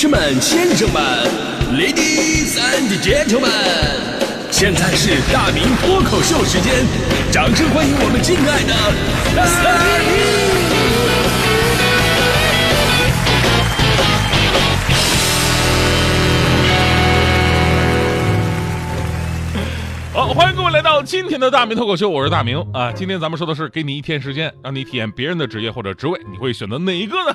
[0.00, 1.02] 士们、先生们
[1.74, 3.50] ，Ladies and Gentlemen，
[4.48, 6.72] 现在是大明脱口秀时间，
[7.32, 8.72] 掌声欢迎我们敬爱的
[9.34, 9.44] 大
[9.98, 10.14] 明！
[20.12, 22.92] 好，欢迎各位来到今天的大明脱口秀，我是大明啊。
[22.92, 27.34] 今天咱们说的是给你一天时间，让你体验别人的职业或者职位，你会选择哪一个呢？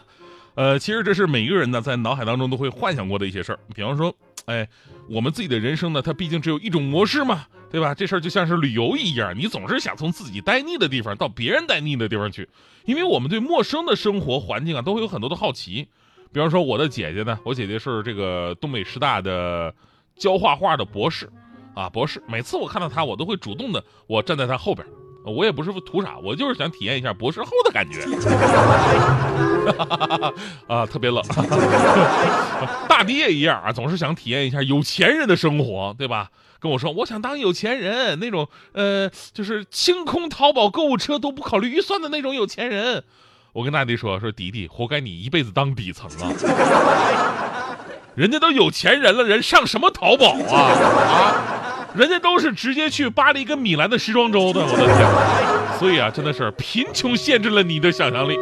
[0.55, 3.59] 呃，其实这是每个人呢在脑海当中都会幻想过的一些事儿。
[3.73, 4.15] 比方说，
[4.46, 4.68] 哎，
[5.09, 7.93] 我们自己的人生呢，它毕竟只有一种模式嘛，对吧？
[7.95, 12.47] 这事儿就像是旅游一样，你总是想从自己待腻的地方到别人待腻的地方去，
[12.86, 15.87] 因为我们对陌生的生活环境啊，都会有很多的好奇。
[16.31, 19.73] 比方说，我的姐姐呢，我姐姐是这个东北师大的
[20.15, 21.29] 教画画的博士。
[21.75, 24.86] 啊，博士，每次我看到他，我都会主动的，我站在他后边，
[25.25, 28.06] 我也不是图啥，我就是想体验一下博士后的感觉。
[30.68, 31.23] 啊，特别冷。
[32.88, 36.30] 大迪也一样啊，总是想体验一下有钱人的生活，对吧？
[36.59, 43.03] 跟我说，我想当有钱人，那种呃，就是清空淘宝购物车都不考虑预算的那种有钱人。
[43.52, 46.31] 我跟大迪说，说迪迪，活该你一辈子当底层啊！
[48.16, 51.89] 人家都有钱人了，人上什么淘宝啊啊！
[51.95, 55.78] 人家都是直接去巴黎跟米兰的时装周的，我的天！
[55.80, 58.38] 所以啊，真的是贫穷限制了你的想象力。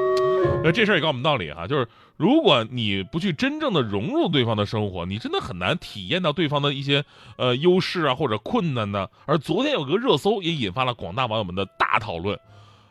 [0.63, 7.03] 那，这事儿也告诉我们道理哈，就是如果你不去真正的融入对方的生活，你真的很难体验到对方的一些
[7.37, 9.07] 呃优势啊或者困难呢。
[9.25, 12.39] 而昨天有个热搜也引发了广大网友们的大讨论。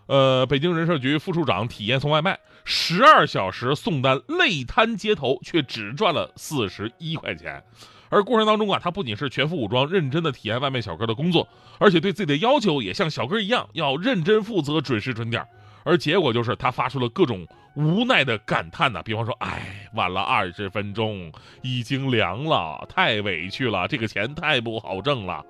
[0.06, 7.62] 呃，北京人社局副处长体验送外卖，十二小时送单累瘫街头，却只赚了四十一块钱。
[8.08, 11.46] 而过程当中啊，他不仅是全副武装、认真的体验外卖小哥的工作，
[11.78, 15.46] 而且对自己的要求也像小哥一样，要认真负责、准时准点。
[15.84, 25.44] 而结果就是他发出了各种无奈的感叹呐，比方说，哎，晚了二十分钟，已经凉了，太委屈了，这个钱太不好挣了。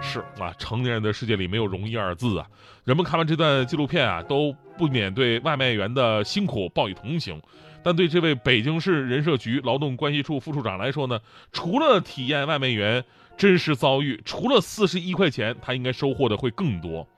[0.00, 2.46] 是啊，成年人的世界里没有容易二字啊。
[2.84, 7.40] 人们看完这段纪录片啊，都不免对外卖员的辛苦报以同情。
[7.84, 11.18] 但对这位北京市人社局劳动关系处副处长来说呢，
[11.52, 13.02] 除了体验外卖员
[13.36, 17.08] 真实遭遇，除了四十一块钱，他应该收获的会更多。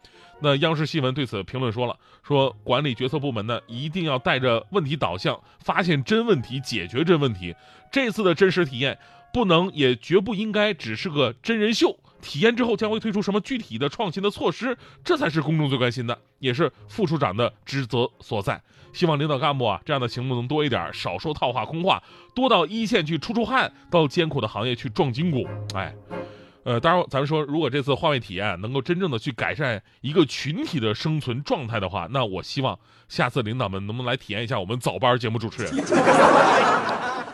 [0.41, 7.55] 那央视新闻对此评论说了，说管理决策部门呢，一定要带着问题导向，发现真问题，解决真问题。
[7.91, 8.99] 这次的真实体验，
[9.33, 11.99] 不能也绝不应该只是个真人秀。
[12.21, 18.63] 体验之后将会推出什么具体的创新的措施，这才是公众最关心的，也是副处长的职责所在。
[18.95, 22.03] 希望领导干部啊，这样的行动能多一点，少说套话空话，
[22.35, 25.47] 多到一线去出出汗，到艰苦的行业去壮筋骨。
[25.75, 25.95] 哎，
[26.65, 35.73] 呃，当然，咱们说，如果这次换位体验能够真正的去改善一个群体的生存状态的话，那我希望下次领导们能不能来体验一下我们早班节目主持人？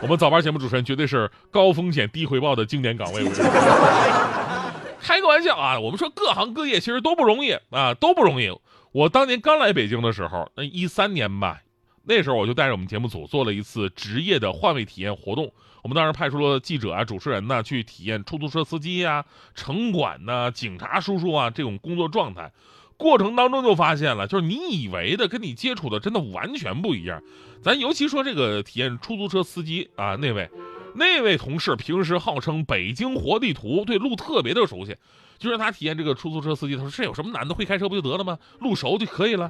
[0.01, 3.23] 我们早班节目主持人绝对是高风险低回报的经典岗位。
[4.99, 5.79] 开个玩笑啊！
[5.79, 8.51] 我们说各行各业其实都不容易啊，都不容易。
[8.91, 11.61] 我当年刚来北京的时候，那一三年吧，
[12.03, 15.51] 那时候我就带着我们节目组做了一次职业的换位体验活动。
[15.83, 19.25] 我们当时派出了记者啊、主持人呢，去体验出租车司机呀、
[19.55, 22.51] 城管呐、警察叔叔啊这种工作状态。
[22.97, 27.21] 过程当中就发现了，就是你以为的跟你接触的真的完全不一样。
[27.61, 30.49] 咱尤其说这个体验出租车司机啊，那位。
[30.93, 34.95] 那位同事平时号称北京活地图，对路特别的熟悉，
[35.39, 36.75] 就让他体验这个出租车司机。
[36.75, 37.55] 他说：“这有什么难的？
[37.55, 38.37] 会开车不就得了吗？
[38.59, 39.49] 路熟就可以了。”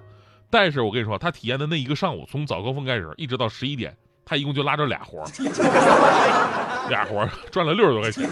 [0.51, 3.95] 但是我跟你说，他体验的那一个上午，从早高峰开始一直到十一点，
[4.25, 5.25] 他一共就拉着俩活儿
[6.89, 8.29] 俩活儿赚了六十多块钱。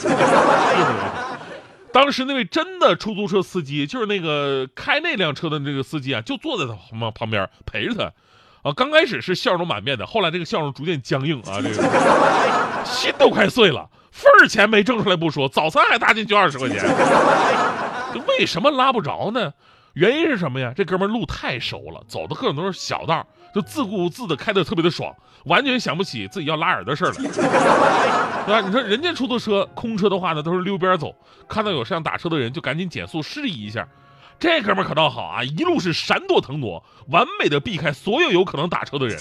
[1.91, 8.11] 当时那位真的出租车司机，就是那个开那辆车的那个司机啊，就坐在他旁旁边陪着他。
[8.61, 11.81] 啊，刚开始是笑容满面的，后来这个笑容逐渐僵硬啊，这个
[12.83, 13.89] 心都快碎了。
[14.11, 16.79] 份儿钱没挣出来不说，早餐还搭进去二十块钱，
[18.13, 19.53] 这为什么拉不着呢？
[19.93, 20.71] 原因是什么呀？
[20.75, 25.13] 这哥们路太熟了，走的各种都是小道，就自顾自的开的特别的爽，
[25.45, 27.15] 完全想不起自己要拉人的事儿了，
[28.45, 28.61] 对吧？
[28.61, 31.13] 你说人家出租车空车的话呢，都是溜边走，
[31.47, 33.87] 看到有这样打车的人就赶紧减速示意一下。
[34.37, 39.19] 这哥们可倒好啊，一路是闪躲腾挪，完美的避开所有有可能打车的人。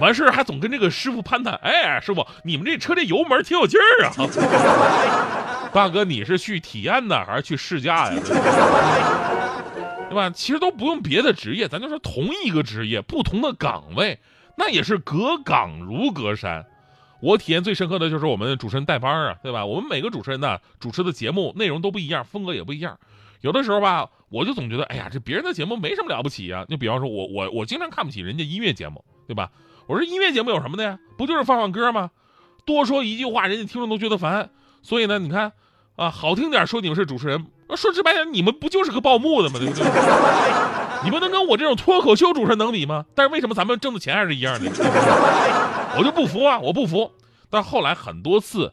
[0.00, 4.12] 完事儿还总跟这个师傅攀谈，哎，师傅，你们这车这油门挺有劲儿啊。
[5.74, 8.20] 大哥，你是去体验呢，还是去试驾呀？
[10.08, 10.30] 对吧？
[10.30, 14.20] 其实都不用别的职业，咱就说同一个职业，不同的岗位，
[14.56, 16.64] 那也是隔岗如隔山。
[17.20, 19.66] 我体验最深刻的就是我们主持人带班啊，对吧？
[19.66, 22.96] 我们每个主持人呢，主持的节目内容都不一样，风格也不一样。
[23.40, 26.64] 有的时候吧，我就总觉得，哎呀，这别人的节目没什么了不起呀。
[26.68, 29.50] 就比方说，我我我经常看不起人家音乐节目，对吧？
[29.88, 31.00] 我说音乐节目有什么的呀？
[31.18, 32.12] 不就是放放歌吗？
[32.64, 34.50] 多说一句话，人家听众都觉得烦。
[34.82, 35.52] 所以呢，你看，
[35.96, 37.46] 啊，好听点说你们是主持人，
[37.76, 39.58] 说直白点，你们不就是个报幕的吗？
[39.58, 39.84] 对不对？
[41.04, 43.04] 你不能跟我这种脱口秀主持人能比吗？
[43.14, 44.70] 但是为什么咱们挣的钱还是一样的？
[45.96, 46.58] 我就不服啊！
[46.58, 47.12] 我不服。
[47.48, 48.72] 但后来很多次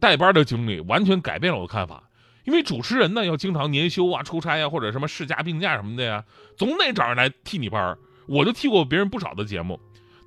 [0.00, 2.04] 带班的经历，完全改变了我的看法。
[2.44, 6.24] 因为主持人呢，要经常年休啊、出差呀，或者什么事假、病假什么的呀，
[6.56, 7.96] 总得找人来替你班
[8.26, 9.78] 我就替过别人不少的节目。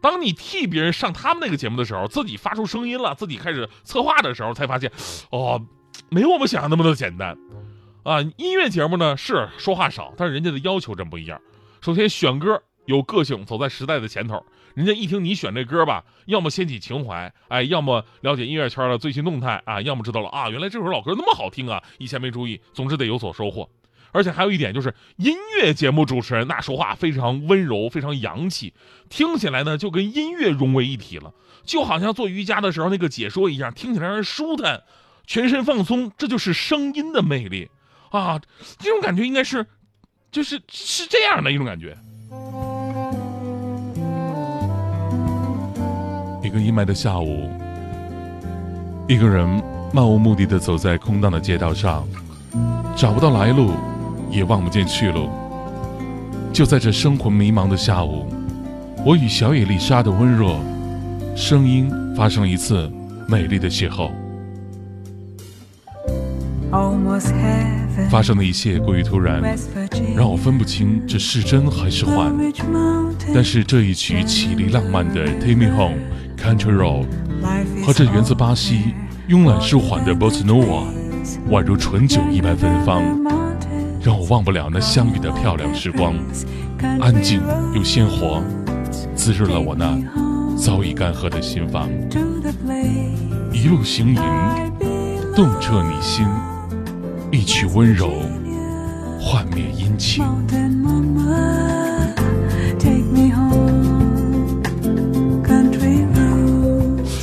[0.02, 4.92] 当你替别人上他们那个节目的时候，自己发出声音了，自己开始策划的时候，才发现，
[5.32, 5.60] 哦，
[6.10, 7.38] 没我们想象那么的简单。
[8.04, 11.42] 啊，音乐节目呢是说话少，但是人家的要求真不一样。
[11.82, 14.42] 首先选歌有个性，走在时代的前头。
[14.76, 22.62] 人家一听你选这歌吧，要么掀起情怀，哎，要么了解音乐圈的最新动态啊，要么知道了啊，原来这首老歌那么好听啊，以前没注意。
[22.74, 23.70] 总之得有所收获。
[24.14, 28.74] 而且还有一点就是，音乐节目主持人那说话非常温柔，非常洋气，
[29.10, 31.34] 听起来呢就跟音乐融为一体了，
[31.66, 34.84] 就好像做瑜伽的时候那个解说一样，听起来让人舒坦，
[35.28, 36.12] 全身放松。
[36.18, 37.70] 这就是声音的魅力。
[38.10, 38.42] 啊，
[38.80, 39.64] 这种感觉应该是，
[40.32, 41.96] 就是是这样的一种感觉。
[46.42, 47.50] 一个阴霾的下午，
[49.10, 49.46] 一个人
[49.94, 52.08] 漫无目的的走在空荡的街道上，
[52.96, 53.74] 找不到来路，
[54.32, 55.30] 也望不见去路。
[56.54, 58.26] 就在这生活迷茫的下午，
[59.06, 60.58] 我与小野丽莎的温弱
[61.36, 62.90] 声音发生了一次
[63.28, 64.10] 美丽的邂逅。
[68.10, 69.42] 发生的一切过于突然，
[70.16, 72.34] 让我分不清这是真还是幻。
[73.34, 75.98] 但是这一曲绮丽浪漫的《Take Me Home,
[76.38, 77.06] Country Road》
[77.86, 78.94] 和这源自巴西
[79.30, 80.84] 慵懒舒缓的《Bossa Nova》，
[81.50, 83.02] 宛如醇酒一般芬芳，
[84.02, 86.14] 让我忘不了那相遇的漂亮时光，
[87.00, 87.42] 安静
[87.74, 88.42] 又鲜活，
[89.16, 89.98] 滋润了我那
[90.56, 91.90] 早已干涸的心房。
[93.52, 94.22] 一路行吟，
[95.36, 96.26] 动彻你心。
[97.32, 98.22] 一曲温柔，
[99.20, 100.24] 幻灭阴晴。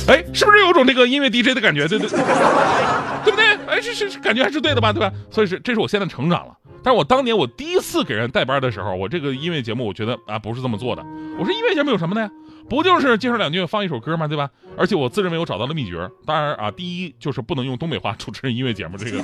[0.07, 1.87] 哎，是不是有种这个音乐 DJ 的感觉？
[1.87, 3.45] 对对，对不对？
[3.67, 4.93] 哎，这是感觉还是对的吧？
[4.93, 5.11] 对吧？
[5.31, 6.53] 所以是，这是我现在成长了。
[6.83, 11.03] 但是我当年我第一次给人带班的时候，我这个音乐节目，我觉得啊，不是这么做的。
[11.39, 12.29] 我说音乐节目有什么的呀？
[12.67, 14.27] 不就是介绍两句，放一首歌吗？
[14.27, 14.49] 对吧？
[14.75, 16.09] 而且我自认为我找到了秘诀。
[16.25, 19.21] 当然啊，第一就是不能用东北话主持音乐节目，这个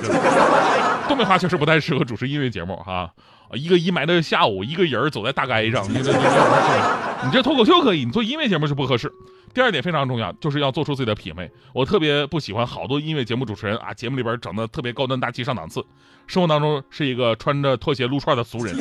[1.08, 3.10] 东北话确实不太适合主持音乐节目哈。
[3.52, 6.12] 一个阴霾的下午，一个人走在大街上，你这
[7.24, 9.12] 你这脱口秀可以，你做音乐节目是不合适。
[9.52, 11.50] 第二点非常重要，就是要做出自己的品味。
[11.74, 15.84] 我特别不喜欢好多音乐节目主持人啊，节目里边整的特别高端大气上档次，
[16.26, 18.74] 生活当中是一个穿着拖鞋撸串的俗人，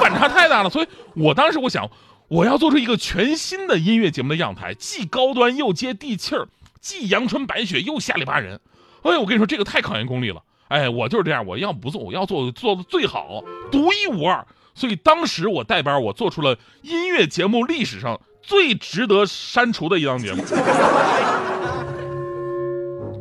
[0.00, 0.70] 反差太大了。
[0.70, 1.88] 所以我当时我想。
[2.28, 6.48] 我要做出一个全新的音乐节目的样台，既高端又接地气儿，
[6.80, 8.60] 既阳春白雪又下里巴人。
[9.02, 10.42] 哎，我跟你说，这个太考验功力了。
[10.68, 14.46] 哎，我就是这样，我要不做，我要做做的最好，独一无二。
[14.74, 20.42] 所以当时我带班，我做出了音乐节目历史上最值得删除的一档节目。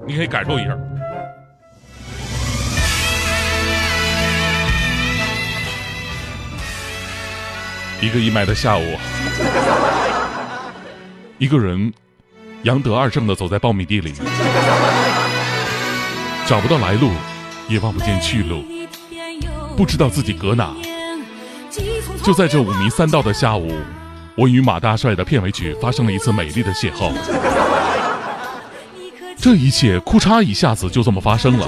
[0.07, 0.77] 你可以感受一下。
[8.03, 8.83] 一个阴霾的下午，
[11.37, 11.93] 一个人
[12.63, 14.13] 杨得二正的走在苞米地里，
[16.45, 17.11] 找不到来路，
[17.69, 18.61] 也望不见去路，
[19.77, 20.75] 不知道自己搁哪。
[22.21, 23.71] 就在这五迷三道的下午，
[24.35, 27.13] 我与马大帅的片尾曲发生了一次美丽的邂逅。
[29.37, 31.65] 这一切，哭嚓一下子就这么发生了，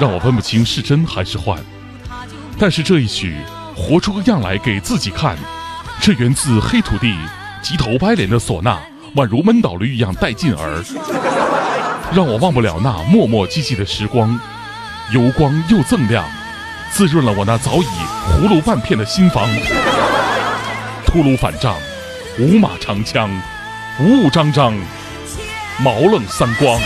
[0.00, 1.56] 让我分不清是真还是幻。
[2.58, 3.36] 但是这一曲。
[3.76, 5.36] 活出个样来给自己看，
[6.00, 7.14] 这源自黑土地
[7.62, 8.78] 急头白脸的唢呐，
[9.14, 10.82] 宛如闷倒驴一样带劲儿，
[12.14, 14.40] 让我忘不了那磨磨唧唧的时光，
[15.12, 16.24] 油光又锃亮，
[16.90, 17.86] 滋润了我那早已
[18.32, 19.46] 葫芦半片的心房。
[21.04, 21.76] 秃噜反账，
[22.38, 23.30] 五马长枪，
[24.00, 24.74] 五五张张，
[25.78, 26.80] 毛愣三光。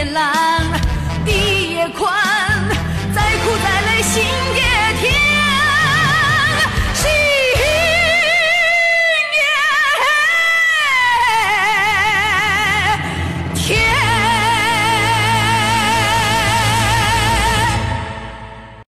[0.00, 0.32] 也蓝，
[1.26, 2.10] 地也宽，
[3.14, 4.24] 再苦再累心
[4.56, 4.79] 也。